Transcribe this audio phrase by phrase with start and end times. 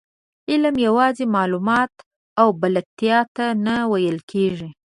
[0.51, 2.01] علم یوازې معلوماتو
[2.41, 4.69] او بلدتیا ته نه ویل کېږي.